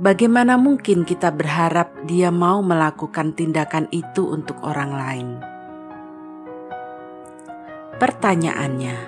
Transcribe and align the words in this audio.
bagaimana 0.00 0.56
mungkin 0.56 1.04
kita 1.04 1.28
berharap 1.28 1.92
dia 2.08 2.32
mau 2.32 2.64
melakukan 2.64 3.36
tindakan 3.36 3.84
itu 3.92 4.32
untuk 4.32 4.56
orang 4.64 4.96
lain? 4.96 5.51
Pertanyaannya, 8.02 8.98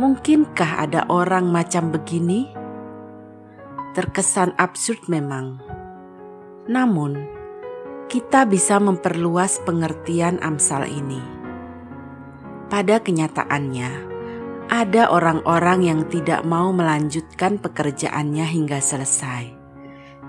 mungkinkah 0.00 0.80
ada 0.80 1.04
orang 1.12 1.52
macam 1.52 1.92
begini? 1.92 2.48
Terkesan 3.92 4.56
absurd 4.56 5.12
memang. 5.12 5.60
Namun, 6.64 7.20
kita 8.08 8.48
bisa 8.48 8.80
memperluas 8.80 9.60
pengertian 9.68 10.40
Amsal 10.40 10.88
ini. 10.88 11.20
Pada 12.72 12.96
kenyataannya, 12.96 13.92
ada 14.72 15.12
orang-orang 15.12 15.84
yang 15.84 16.00
tidak 16.08 16.48
mau 16.48 16.72
melanjutkan 16.72 17.60
pekerjaannya 17.60 18.48
hingga 18.48 18.80
selesai. 18.80 19.52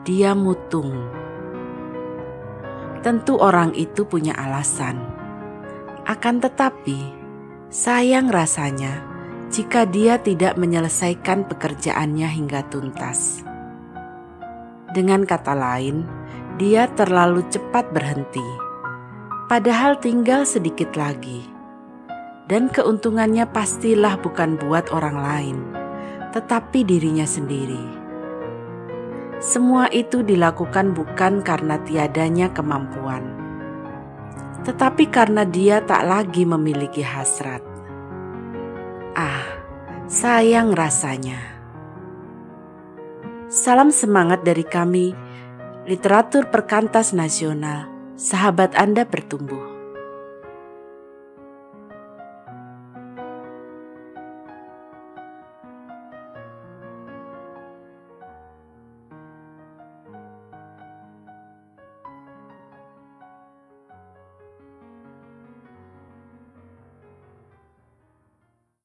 Dia 0.04 0.36
mutung. 0.36 1.00
Tentu 3.00 3.40
orang 3.40 3.72
itu 3.72 4.04
punya 4.04 4.36
alasan. 4.36 5.00
Akan 6.04 6.44
tetapi, 6.44 7.25
Sayang 7.76 8.32
rasanya 8.32 9.04
jika 9.52 9.84
dia 9.84 10.16
tidak 10.16 10.56
menyelesaikan 10.56 11.44
pekerjaannya 11.44 12.24
hingga 12.24 12.64
tuntas. 12.72 13.44
Dengan 14.96 15.28
kata 15.28 15.52
lain, 15.52 16.08
dia 16.56 16.88
terlalu 16.96 17.44
cepat 17.52 17.92
berhenti, 17.92 18.48
padahal 19.52 20.00
tinggal 20.00 20.48
sedikit 20.48 20.96
lagi, 20.96 21.44
dan 22.48 22.72
keuntungannya 22.72 23.44
pastilah 23.44 24.24
bukan 24.24 24.56
buat 24.56 24.96
orang 24.96 25.18
lain, 25.20 25.58
tetapi 26.32 26.88
dirinya 26.88 27.28
sendiri. 27.28 27.84
Semua 29.44 29.92
itu 29.92 30.24
dilakukan 30.24 30.96
bukan 30.96 31.44
karena 31.44 31.76
tiadanya 31.84 32.48
kemampuan 32.56 33.45
tetapi 34.66 35.14
karena 35.14 35.46
dia 35.46 35.86
tak 35.86 36.04
lagi 36.10 36.42
memiliki 36.42 37.06
hasrat. 37.06 37.62
Ah, 39.14 39.46
sayang 40.10 40.74
rasanya. 40.74 41.38
Salam 43.46 43.94
semangat 43.94 44.42
dari 44.42 44.66
kami, 44.66 45.14
literatur 45.86 46.50
perkantas 46.50 47.14
nasional, 47.14 47.86
sahabat 48.18 48.74
Anda 48.74 49.06
bertumbuh. 49.06 49.75